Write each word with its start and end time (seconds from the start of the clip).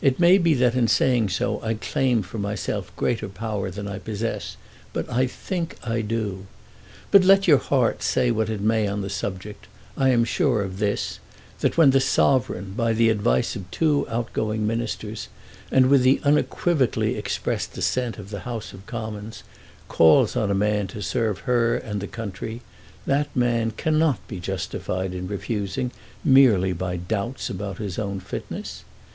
It 0.00 0.18
may 0.18 0.38
be 0.38 0.54
that 0.54 0.74
in 0.74 0.88
saying 0.88 1.28
so 1.28 1.60
I 1.62 1.74
claim 1.74 2.22
for 2.22 2.38
myself 2.38 2.90
greater 2.96 3.28
power 3.28 3.70
than 3.70 3.86
I 3.86 3.98
possess, 3.98 4.56
but 4.94 5.06
I 5.12 5.26
think 5.26 5.76
I 5.86 6.00
do. 6.00 6.46
But 7.10 7.22
let 7.22 7.46
your 7.46 7.58
heart 7.58 8.02
say 8.02 8.30
what 8.30 8.48
it 8.48 8.62
may 8.62 8.88
on 8.88 9.02
the 9.02 9.10
subject, 9.10 9.66
I 9.94 10.08
am 10.08 10.24
sure 10.24 10.62
of 10.62 10.78
this, 10.78 11.18
that 11.60 11.76
when 11.76 11.90
the 11.90 12.00
Sovereign, 12.00 12.72
by 12.74 12.94
the 12.94 13.10
advice 13.10 13.56
of 13.56 13.70
two 13.70 14.06
outgoing 14.08 14.66
Ministers, 14.66 15.28
and 15.70 15.90
with 15.90 16.02
the 16.02 16.22
unequivocally 16.24 17.16
expressed 17.18 17.76
assent 17.76 18.16
of 18.16 18.30
the 18.30 18.40
House 18.48 18.72
of 18.72 18.86
Commons, 18.86 19.42
calls 19.86 20.34
on 20.34 20.50
a 20.50 20.54
man 20.54 20.86
to 20.86 21.02
serve 21.02 21.40
her 21.40 21.76
and 21.76 22.00
the 22.00 22.06
country, 22.08 22.62
that 23.04 23.28
man 23.36 23.72
cannot 23.72 24.26
be 24.28 24.40
justified 24.40 25.12
in 25.12 25.28
refusing, 25.28 25.90
merely 26.24 26.72
by 26.72 26.96
doubts 26.96 27.50
about 27.50 27.76
his 27.76 27.98
own 27.98 28.18
fitness. 28.18 28.82